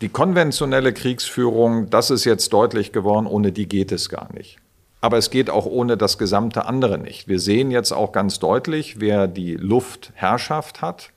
die 0.00 0.08
konventionelle 0.08 0.92
Kriegsführung, 0.92 1.90
das 1.90 2.10
ist 2.10 2.24
jetzt 2.24 2.52
deutlich 2.52 2.90
geworden, 2.90 3.26
ohne 3.26 3.52
die 3.52 3.68
geht 3.68 3.92
es 3.92 4.08
gar 4.08 4.32
nicht. 4.34 4.58
Aber 5.00 5.16
es 5.16 5.30
geht 5.30 5.48
auch 5.48 5.66
ohne 5.66 5.96
das 5.96 6.18
gesamte 6.18 6.66
andere 6.66 6.98
nicht. 6.98 7.28
Wir 7.28 7.38
sehen 7.38 7.70
jetzt 7.70 7.92
auch 7.92 8.10
ganz 8.10 8.40
deutlich, 8.40 8.98
wer 8.98 9.28
die 9.28 9.54
Luftherrschaft 9.54 10.82
hat, 10.82 11.12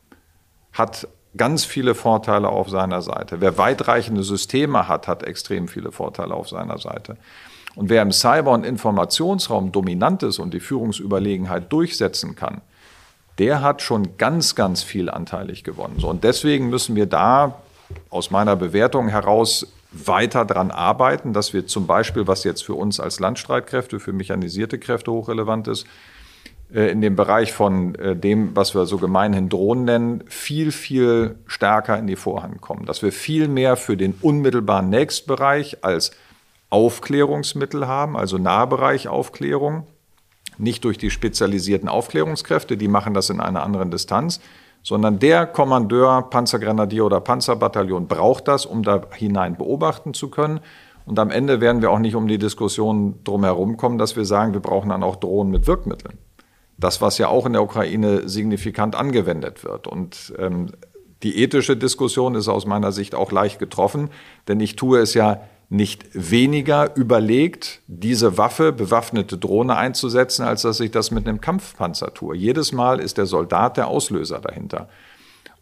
hat 0.73 1.07
ganz 1.37 1.65
viele 1.65 1.95
Vorteile 1.95 2.49
auf 2.49 2.69
seiner 2.69 3.01
Seite. 3.01 3.41
Wer 3.41 3.57
weitreichende 3.57 4.23
Systeme 4.23 4.87
hat, 4.87 5.07
hat 5.07 5.23
extrem 5.23 5.67
viele 5.67 5.91
Vorteile 5.91 6.33
auf 6.33 6.49
seiner 6.49 6.77
Seite. 6.79 7.17
Und 7.75 7.89
wer 7.89 8.01
im 8.01 8.11
Cyber- 8.11 8.51
und 8.51 8.65
Informationsraum 8.65 9.71
dominant 9.71 10.23
ist 10.23 10.39
und 10.39 10.53
die 10.53 10.59
Führungsüberlegenheit 10.59 11.71
durchsetzen 11.71 12.35
kann, 12.35 12.61
der 13.37 13.61
hat 13.61 13.81
schon 13.81 14.17
ganz, 14.17 14.55
ganz 14.55 14.83
viel 14.83 15.09
anteilig 15.09 15.63
gewonnen. 15.63 15.95
So, 15.99 16.09
und 16.09 16.23
deswegen 16.23 16.69
müssen 16.69 16.95
wir 16.95 17.05
da 17.05 17.59
aus 18.09 18.31
meiner 18.31 18.55
Bewertung 18.55 19.07
heraus 19.07 19.67
weiter 19.91 20.45
daran 20.45 20.71
arbeiten, 20.71 21.33
dass 21.33 21.53
wir 21.53 21.65
zum 21.65 21.87
Beispiel, 21.87 22.27
was 22.27 22.43
jetzt 22.43 22.63
für 22.63 22.73
uns 22.75 22.99
als 22.99 23.19
Landstreitkräfte, 23.19 23.99
für 23.99 24.13
mechanisierte 24.13 24.77
Kräfte 24.77 25.11
hochrelevant 25.11 25.67
ist, 25.67 25.87
in 26.71 27.01
dem 27.01 27.15
Bereich 27.15 27.51
von 27.51 27.95
äh, 27.95 28.15
dem, 28.15 28.55
was 28.55 28.75
wir 28.75 28.85
so 28.85 28.97
gemeinhin 28.97 29.49
Drohnen 29.49 29.85
nennen, 29.85 30.23
viel, 30.27 30.71
viel 30.71 31.35
stärker 31.47 31.97
in 31.97 32.05
die 32.05 32.15
Vorhand 32.15 32.61
kommen. 32.61 32.85
Dass 32.85 33.01
wir 33.01 33.11
viel 33.11 33.47
mehr 33.47 33.75
für 33.75 33.97
den 33.97 34.13
unmittelbaren 34.21 34.89
Nächstbereich 34.89 35.83
als 35.83 36.11
Aufklärungsmittel 36.69 37.87
haben, 37.87 38.15
also 38.15 38.37
Nahbereichaufklärung, 38.37 39.87
nicht 40.59 40.83
durch 40.83 40.99
die 40.99 41.09
spezialisierten 41.09 41.89
Aufklärungskräfte, 41.89 42.77
die 42.77 42.87
machen 42.87 43.15
das 43.15 43.31
in 43.31 43.39
einer 43.39 43.63
anderen 43.63 43.89
Distanz, 43.89 44.39
sondern 44.83 45.17
der 45.17 45.47
Kommandeur, 45.47 46.29
Panzergrenadier 46.29 47.05
oder 47.05 47.19
Panzerbataillon 47.19 48.07
braucht 48.07 48.47
das, 48.47 48.67
um 48.67 48.83
da 48.83 49.01
hinein 49.15 49.57
beobachten 49.57 50.13
zu 50.13 50.29
können. 50.29 50.59
Und 51.05 51.17
am 51.17 51.31
Ende 51.31 51.61
werden 51.61 51.81
wir 51.81 51.89
auch 51.89 51.99
nicht 51.99 52.15
um 52.15 52.27
die 52.27 52.37
Diskussion 52.37 53.15
drumherum 53.23 53.77
kommen, 53.77 53.97
dass 53.97 54.15
wir 54.15 54.25
sagen, 54.25 54.53
wir 54.53 54.59
brauchen 54.59 54.89
dann 54.89 55.01
auch 55.01 55.15
Drohnen 55.15 55.51
mit 55.51 55.65
Wirkmitteln. 55.65 56.19
Das, 56.79 57.01
was 57.01 57.17
ja 57.17 57.27
auch 57.27 57.45
in 57.45 57.53
der 57.53 57.63
Ukraine 57.63 58.27
signifikant 58.29 58.95
angewendet 58.95 59.63
wird. 59.63 59.87
Und 59.87 60.33
ähm, 60.37 60.71
die 61.23 61.41
ethische 61.43 61.75
Diskussion 61.75 62.35
ist 62.35 62.47
aus 62.47 62.65
meiner 62.65 62.91
Sicht 62.91 63.15
auch 63.15 63.31
leicht 63.31 63.59
getroffen, 63.59 64.09
denn 64.47 64.59
ich 64.59 64.75
tue 64.75 64.99
es 64.99 65.13
ja 65.13 65.41
nicht 65.69 66.05
weniger 66.13 66.95
überlegt, 66.95 67.81
diese 67.87 68.37
Waffe, 68.37 68.71
bewaffnete 68.71 69.37
Drohne 69.37 69.75
einzusetzen, 69.75 70.43
als 70.43 70.63
dass 70.63 70.79
ich 70.79 70.89
das 70.89 71.11
mit 71.11 71.27
einem 71.27 71.41
Kampfpanzer 71.41 72.13
tue. 72.13 72.35
Jedes 72.35 72.71
Mal 72.71 72.99
ist 72.99 73.19
der 73.19 73.27
Soldat 73.27 73.77
der 73.77 73.87
Auslöser 73.87 74.39
dahinter. 74.39 74.89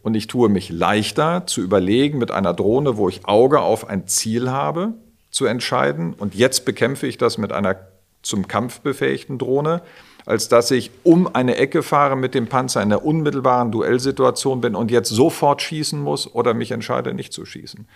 Und 0.02 0.14
ich 0.14 0.26
tue 0.26 0.48
mich 0.48 0.70
leichter 0.70 1.46
zu 1.46 1.60
überlegen, 1.60 2.18
mit 2.18 2.30
einer 2.30 2.54
Drohne, 2.54 2.96
wo 2.96 3.08
ich 3.10 3.26
Auge 3.26 3.60
auf 3.60 3.86
ein 3.86 4.06
Ziel 4.06 4.50
habe, 4.50 4.94
zu 5.30 5.44
entscheiden. 5.44 6.14
Und 6.14 6.34
jetzt 6.34 6.64
bekämpfe 6.64 7.06
ich 7.06 7.18
das 7.18 7.36
mit 7.36 7.52
einer 7.52 7.76
zum 8.22 8.48
Kampf 8.48 8.80
befähigten 8.80 9.38
Drohne, 9.38 9.82
als 10.28 10.48
dass 10.48 10.70
ich 10.70 10.90
um 11.04 11.34
eine 11.34 11.56
Ecke 11.56 11.82
fahre 11.82 12.14
mit 12.14 12.34
dem 12.34 12.48
Panzer 12.48 12.82
in 12.82 12.90
der 12.90 13.02
unmittelbaren 13.02 13.72
Duellsituation 13.72 14.60
bin 14.60 14.74
und 14.74 14.90
jetzt 14.90 15.08
sofort 15.08 15.62
schießen 15.62 15.98
muss 15.98 16.34
oder 16.34 16.52
mich 16.52 16.70
entscheide, 16.70 17.14
nicht 17.14 17.32
zu 17.32 17.46
schießen. 17.46 17.88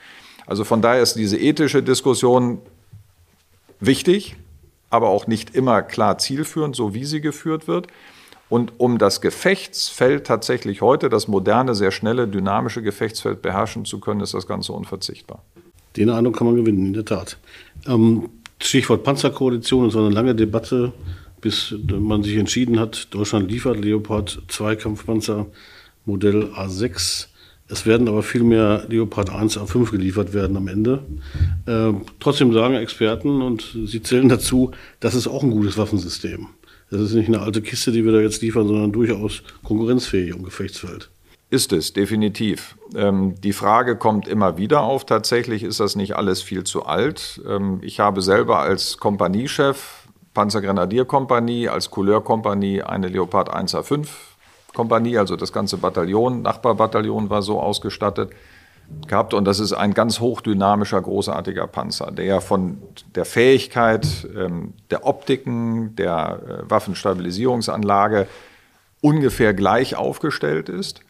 Also 0.46 0.64
von 0.64 0.80
daher 0.80 1.02
ist 1.02 1.16
diese 1.16 1.36
ethische 1.36 1.82
Diskussion 1.82 2.62
wichtig, 3.80 4.36
aber 4.88 5.10
auch 5.10 5.26
nicht 5.26 5.54
immer 5.54 5.82
klar 5.82 6.16
zielführend, 6.16 6.74
so 6.74 6.94
wie 6.94 7.04
sie 7.04 7.20
geführt 7.20 7.68
wird. 7.68 7.88
Und 8.48 8.80
um 8.80 8.96
das 8.96 9.20
Gefechtsfeld 9.20 10.26
tatsächlich 10.26 10.80
heute, 10.80 11.10
das 11.10 11.28
moderne, 11.28 11.74
sehr 11.74 11.90
schnelle, 11.90 12.26
dynamische 12.26 12.80
Gefechtsfeld 12.80 13.42
beherrschen 13.42 13.84
zu 13.84 14.00
können, 14.00 14.22
ist 14.22 14.32
das 14.32 14.46
Ganze 14.46 14.72
unverzichtbar. 14.72 15.42
Den 15.98 16.08
Eindruck 16.08 16.38
kann 16.38 16.46
man 16.46 16.56
gewinnen, 16.56 16.86
in 16.86 16.92
der 16.94 17.04
Tat. 17.04 17.36
Ähm, 17.86 18.30
Stichwort 18.58 19.04
Panzerkoalition 19.04 19.88
ist 19.88 19.96
eine 19.96 20.08
lange 20.08 20.34
Debatte, 20.34 20.94
bis 21.42 21.74
man 21.86 22.22
sich 22.22 22.36
entschieden 22.36 22.80
hat, 22.80 23.12
Deutschland 23.12 23.50
liefert 23.50 23.78
Leopard 23.78 24.40
2 24.48 24.76
Kampfpanzer 24.76 25.46
Modell 26.06 26.44
A6 26.54 27.26
es 27.72 27.86
werden 27.86 28.06
aber 28.06 28.22
viel 28.22 28.42
mehr 28.42 28.84
Leopard 28.88 29.30
1 29.30 29.58
A5 29.58 29.90
geliefert 29.90 30.34
werden 30.34 30.58
am 30.58 30.68
Ende. 30.68 31.04
Äh, 31.64 31.94
trotzdem 32.20 32.52
sagen 32.52 32.74
Experten, 32.74 33.40
und 33.40 33.74
sie 33.86 34.02
zählen 34.02 34.28
dazu, 34.28 34.72
das 35.00 35.14
ist 35.14 35.26
auch 35.26 35.42
ein 35.42 35.50
gutes 35.50 35.78
Waffensystem. 35.78 36.48
Das 36.90 37.00
ist 37.00 37.14
nicht 37.14 37.28
eine 37.28 37.40
alte 37.40 37.62
Kiste, 37.62 37.90
die 37.90 38.04
wir 38.04 38.12
da 38.12 38.20
jetzt 38.20 38.42
liefern, 38.42 38.66
sondern 38.66 38.92
durchaus 38.92 39.42
konkurrenzfähig 39.62 40.34
im 40.34 40.42
Gefechtsfeld. 40.42 41.08
Ist 41.48 41.72
es, 41.72 41.94
definitiv. 41.94 42.76
Ähm, 42.94 43.36
die 43.42 43.54
Frage 43.54 43.96
kommt 43.96 44.28
immer 44.28 44.58
wieder 44.58 44.82
auf, 44.82 45.06
tatsächlich 45.06 45.62
ist 45.62 45.80
das 45.80 45.96
nicht 45.96 46.14
alles 46.14 46.42
viel 46.42 46.64
zu 46.64 46.84
alt. 46.84 47.40
Ähm, 47.48 47.78
ich 47.82 48.00
habe 48.00 48.20
selber 48.20 48.58
als 48.58 48.98
Kompaniechef, 48.98 50.01
Panzergrenadierkompanie, 50.34 51.68
als 51.68 51.90
Couleurkompanie 51.90 52.82
eine 52.82 53.08
Leopard 53.08 53.52
1 53.52 53.74
A5 53.74 54.08
Kompanie, 54.74 55.18
also 55.18 55.36
das 55.36 55.52
ganze 55.52 55.76
Bataillon, 55.76 56.42
Nachbarbataillon 56.42 57.30
war 57.30 57.42
so 57.42 57.60
ausgestattet 57.60 58.30
gehabt. 59.06 59.34
Und 59.34 59.44
das 59.44 59.60
ist 59.60 59.72
ein 59.72 59.94
ganz 59.94 60.20
hochdynamischer, 60.20 61.00
großartiger 61.00 61.66
Panzer, 61.66 62.10
der 62.10 62.40
von 62.40 62.78
der 63.14 63.24
Fähigkeit 63.24 64.06
ähm, 64.36 64.74
der 64.90 65.06
Optiken, 65.06 65.94
der 65.96 66.40
äh, 66.66 66.70
Waffenstabilisierungsanlage 66.70 68.26
ungefähr 69.00 69.54
gleich 69.54 69.96
aufgestellt 69.96 70.68
ist. 70.68 71.00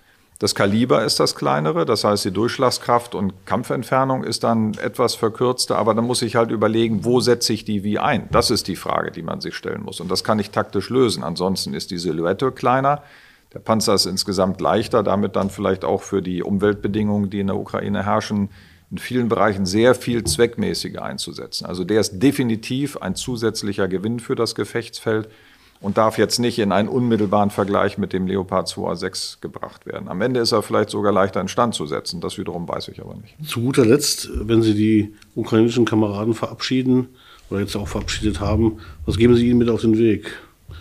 Das 0.43 0.57
Kaliber 0.57 1.05
ist 1.05 1.21
das 1.21 1.37
kleinere, 1.37 1.87
das 1.87 2.03
heißt 2.03 2.25
die 2.25 2.33
Durchschlagskraft 2.33 3.15
und 3.15 3.47
Kampfentfernung 3.47 4.25
ist 4.25 4.43
dann 4.43 4.75
etwas 4.75 5.15
verkürzter, 5.15 5.79
aber 5.79 5.95
dann 5.95 6.05
muss 6.05 6.21
ich 6.21 6.35
halt 6.35 6.51
überlegen, 6.51 7.05
wo 7.05 7.21
setze 7.21 7.53
ich 7.53 7.65
die 7.65 7.85
wie 7.85 8.01
ein? 8.01 8.27
Das 8.33 8.51
ist 8.51 8.67
die 8.67 8.75
Frage, 8.75 9.13
die 9.13 9.23
man 9.23 9.41
sich 9.41 9.55
stellen 9.55 9.85
muss. 9.85 10.01
Und 10.01 10.11
das 10.11 10.25
kann 10.25 10.41
ich 10.41 10.51
taktisch 10.51 10.91
lösen. 10.91 11.23
Ansonsten 11.23 11.75
ist 11.75 11.93
die 11.93 11.99
Silhouette 11.99 12.51
kleiner, 12.51 13.05
der 13.55 13.61
Panzer 13.61 13.95
ist 13.95 14.07
insgesamt 14.07 14.61
leichter, 14.61 15.05
damit 15.05 15.37
dann 15.37 15.49
vielleicht 15.49 15.85
auch 15.85 16.03
für 16.03 16.23
die 16.23 16.43
Umweltbedingungen, 16.43 17.31
die 17.31 17.39
in 17.39 17.47
der 17.47 17.57
Ukraine 17.57 18.05
herrschen, 18.05 18.49
in 18.91 18.99
vielen 18.99 19.29
Bereichen 19.29 19.65
sehr 19.65 19.95
viel 19.95 20.25
zweckmäßiger 20.25 21.05
einzusetzen. 21.05 21.67
Also 21.67 21.85
der 21.85 22.01
ist 22.01 22.21
definitiv 22.21 22.97
ein 22.97 23.15
zusätzlicher 23.15 23.87
Gewinn 23.87 24.19
für 24.19 24.35
das 24.35 24.57
Gefechtsfeld 24.57 25.29
und 25.83 25.99
darf 25.99 26.17
jetzt 26.17 26.39
nicht 26.39 26.59
in 26.61 26.73
einen 26.73 26.89
unmittelbaren 26.89 27.51
Vergleich 27.51 27.99
mit 27.99 28.13
dem 28.13 28.27
Leopard 28.27 28.69
2A6 28.69 29.41
gebracht 29.41 29.85
werden. 29.85 30.09
Am 30.09 30.21
Ende 30.21 30.41
ist 30.41 30.53
er 30.53 30.63
vielleicht 30.63 30.91
sogar 30.91 31.13
leichter 31.13 31.41
in 31.41 31.49
Stand 31.49 31.75
zu 31.75 31.87
setzen. 31.87 32.21
Das 32.21 32.39
wiederum 32.39 32.69
weiß 32.69 32.89
ich 32.89 33.01
aber 33.01 33.17
nicht. 33.17 33.35
Zu 33.45 33.61
guter 33.61 33.85
Letzt, 33.85 34.31
wenn 34.33 34.63
Sie 34.63 34.75
die 34.75 35.15
ukrainischen 35.35 35.85
Kameraden 35.85 36.35
verabschieden 36.35 37.09
oder 37.51 37.61
jetzt 37.61 37.77
auch 37.77 37.89
verabschiedet 37.89 38.41
haben, 38.41 38.79
was 39.05 39.19
geben 39.19 39.35
Sie 39.35 39.49
ihnen 39.49 39.59
mit 39.59 39.69
auf 39.69 39.81
den 39.81 39.99
Weg? 39.99 40.33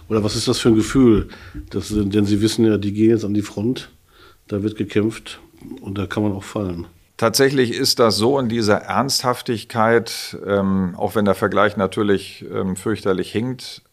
Oder 0.08 0.24
was 0.24 0.36
ist 0.36 0.48
das 0.48 0.60
für 0.60 0.70
ein 0.70 0.76
Gefühl? 0.76 1.30
Das, 1.72 1.90
denn 1.90 2.26
Sie 2.26 2.42
wissen 2.42 2.64
ja, 2.66 2.78
die 2.78 2.94
gehen 2.94 3.10
jetzt 3.10 3.26
an 3.26 3.34
die 3.34 3.42
Front, 3.42 3.90
da 4.48 4.62
wird 4.62 4.78
gekämpft 4.78 5.40
und 5.82 5.98
da 5.98 6.06
kann 6.06 6.22
man 6.22 6.34
auch 6.34 6.44
fallen. 6.44 6.86
Tatsächlich 7.18 7.72
ist 7.74 8.00
das 8.00 8.18
so 8.18 8.40
in 8.40 8.50
dieser 8.50 8.78
Ernsthaftigkeit, 8.78 10.38
ähm, 10.46 10.96
auch 10.98 11.16
wenn 11.16 11.26
der 11.26 11.36
Vergleich 11.36 11.78
natürlich 11.78 12.46
ähm, 12.52 12.76
fürchterlich 12.76 13.32
hinkt, 13.32 13.84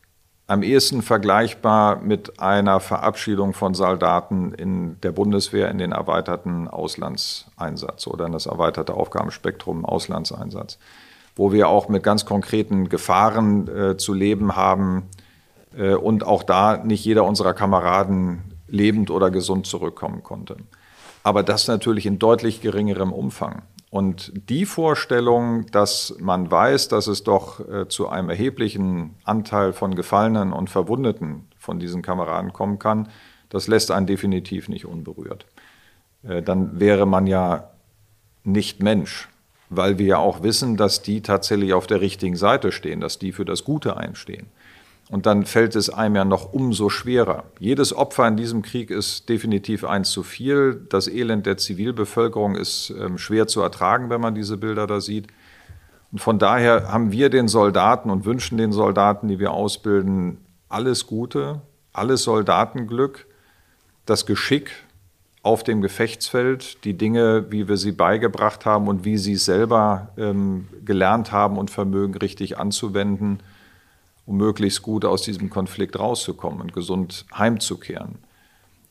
am 0.48 0.62
ehesten 0.62 1.02
vergleichbar 1.02 2.00
mit 2.00 2.40
einer 2.40 2.80
Verabschiedung 2.80 3.52
von 3.52 3.74
Soldaten 3.74 4.54
in 4.54 4.98
der 5.02 5.12
Bundeswehr 5.12 5.70
in 5.70 5.76
den 5.76 5.92
erweiterten 5.92 6.68
Auslandseinsatz 6.68 8.06
oder 8.06 8.26
in 8.26 8.32
das 8.32 8.46
erweiterte 8.46 8.94
Aufgabenspektrum 8.94 9.84
Auslandseinsatz, 9.84 10.78
wo 11.36 11.52
wir 11.52 11.68
auch 11.68 11.90
mit 11.90 12.02
ganz 12.02 12.24
konkreten 12.24 12.88
Gefahren 12.88 13.68
äh, 13.68 13.96
zu 13.98 14.14
leben 14.14 14.56
haben 14.56 15.10
äh, 15.76 15.92
und 15.92 16.24
auch 16.24 16.42
da 16.42 16.78
nicht 16.78 17.04
jeder 17.04 17.24
unserer 17.24 17.52
Kameraden 17.52 18.54
lebend 18.68 19.10
oder 19.10 19.30
gesund 19.30 19.66
zurückkommen 19.66 20.22
konnte. 20.22 20.56
Aber 21.22 21.42
das 21.42 21.68
natürlich 21.68 22.06
in 22.06 22.18
deutlich 22.18 22.62
geringerem 22.62 23.12
Umfang. 23.12 23.62
Und 23.90 24.32
die 24.50 24.66
Vorstellung, 24.66 25.66
dass 25.66 26.14
man 26.18 26.50
weiß, 26.50 26.88
dass 26.88 27.06
es 27.06 27.24
doch 27.24 27.66
äh, 27.66 27.88
zu 27.88 28.08
einem 28.08 28.28
erheblichen 28.28 29.14
Anteil 29.24 29.72
von 29.72 29.94
Gefallenen 29.94 30.52
und 30.52 30.68
Verwundeten 30.68 31.48
von 31.58 31.80
diesen 31.80 32.02
Kameraden 32.02 32.52
kommen 32.52 32.78
kann, 32.78 33.08
das 33.48 33.66
lässt 33.66 33.90
einen 33.90 34.06
definitiv 34.06 34.68
nicht 34.68 34.84
unberührt. 34.84 35.46
Äh, 36.22 36.42
dann 36.42 36.78
wäre 36.78 37.06
man 37.06 37.26
ja 37.26 37.70
nicht 38.44 38.82
Mensch, 38.82 39.28
weil 39.70 39.98
wir 39.98 40.06
ja 40.06 40.18
auch 40.18 40.42
wissen, 40.42 40.76
dass 40.76 41.00
die 41.00 41.22
tatsächlich 41.22 41.72
auf 41.72 41.86
der 41.86 42.02
richtigen 42.02 42.36
Seite 42.36 42.72
stehen, 42.72 43.00
dass 43.00 43.18
die 43.18 43.32
für 43.32 43.46
das 43.46 43.64
Gute 43.64 43.96
einstehen. 43.96 44.48
Und 45.10 45.24
dann 45.24 45.46
fällt 45.46 45.74
es 45.74 45.88
einem 45.88 46.16
ja 46.16 46.24
noch 46.24 46.52
umso 46.52 46.90
schwerer. 46.90 47.44
Jedes 47.58 47.96
Opfer 47.96 48.28
in 48.28 48.36
diesem 48.36 48.60
Krieg 48.60 48.90
ist 48.90 49.28
definitiv 49.28 49.84
eins 49.84 50.10
zu 50.10 50.22
viel. 50.22 50.86
Das 50.90 51.08
Elend 51.08 51.46
der 51.46 51.56
Zivilbevölkerung 51.56 52.56
ist 52.56 52.90
ähm, 52.90 53.16
schwer 53.16 53.46
zu 53.46 53.62
ertragen, 53.62 54.10
wenn 54.10 54.20
man 54.20 54.34
diese 54.34 54.58
Bilder 54.58 54.86
da 54.86 55.00
sieht. 55.00 55.28
Und 56.12 56.20
von 56.20 56.38
daher 56.38 56.92
haben 56.92 57.10
wir 57.10 57.30
den 57.30 57.48
Soldaten 57.48 58.10
und 58.10 58.26
wünschen 58.26 58.58
den 58.58 58.72
Soldaten, 58.72 59.28
die 59.28 59.38
wir 59.38 59.52
ausbilden, 59.52 60.38
alles 60.68 61.06
Gute, 61.06 61.62
alles 61.94 62.22
Soldatenglück, 62.24 63.26
das 64.04 64.26
Geschick 64.26 64.72
auf 65.42 65.64
dem 65.64 65.80
Gefechtsfeld, 65.80 66.84
die 66.84 66.94
Dinge, 66.98 67.46
wie 67.50 67.68
wir 67.68 67.78
sie 67.78 67.92
beigebracht 67.92 68.66
haben 68.66 68.88
und 68.88 69.06
wie 69.06 69.16
sie 69.16 69.36
selber 69.36 70.10
ähm, 70.18 70.68
gelernt 70.84 71.32
haben 71.32 71.56
und 71.56 71.70
vermögen, 71.70 72.14
richtig 72.14 72.58
anzuwenden 72.58 73.40
um 74.28 74.36
möglichst 74.36 74.82
gut 74.82 75.06
aus 75.06 75.22
diesem 75.22 75.48
Konflikt 75.48 75.98
rauszukommen 75.98 76.60
und 76.60 76.74
gesund 76.74 77.24
heimzukehren. 77.36 78.18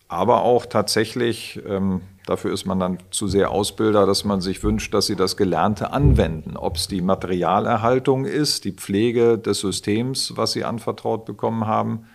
Aber 0.07 0.41
auch 0.41 0.65
tatsächlich, 0.65 1.61
ähm, 1.67 2.01
dafür 2.25 2.51
ist 2.51 2.65
man 2.65 2.79
dann 2.79 2.97
zu 3.11 3.27
sehr 3.27 3.51
Ausbilder, 3.51 4.07
dass 4.07 4.25
man 4.25 4.41
sich 4.41 4.63
wünscht, 4.63 4.95
dass 4.95 5.05
sie 5.05 5.15
das 5.15 5.37
Gelernte 5.37 5.91
anwenden. 5.91 6.57
Ob 6.57 6.77
es 6.77 6.87
die 6.87 7.01
Materialerhaltung 7.01 8.25
ist, 8.25 8.65
die 8.65 8.71
Pflege 8.71 9.37
des 9.37 9.59
Systems, 9.59 10.33
was 10.35 10.53
sie 10.53 10.63
anvertraut 10.63 11.25
bekommen 11.25 11.67
haben, 11.67 12.07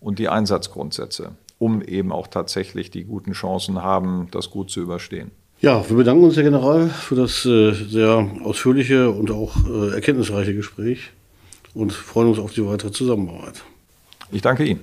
und 0.00 0.18
die 0.18 0.28
Einsatzgrundsätze, 0.28 1.32
um 1.58 1.82
eben 1.82 2.12
auch 2.12 2.28
tatsächlich 2.28 2.90
die 2.90 3.04
guten 3.04 3.32
Chancen 3.32 3.82
haben, 3.82 4.28
das 4.30 4.50
gut 4.50 4.70
zu 4.70 4.80
überstehen. 4.80 5.32
Ja, 5.60 5.86
wir 5.88 5.96
bedanken 5.96 6.24
uns, 6.24 6.36
Herr 6.36 6.42
General, 6.44 6.88
für 6.88 7.14
das 7.14 7.44
äh, 7.44 7.72
sehr 7.72 8.26
ausführliche 8.42 9.10
und 9.10 9.30
auch 9.30 9.54
äh, 9.66 9.94
erkenntnisreiche 9.94 10.54
Gespräch 10.54 11.10
und 11.74 11.92
freuen 11.92 12.28
uns 12.28 12.38
auf 12.38 12.52
die 12.52 12.64
weitere 12.64 12.92
Zusammenarbeit. 12.92 13.62
Ich 14.30 14.42
danke 14.42 14.64
Ihnen. 14.64 14.80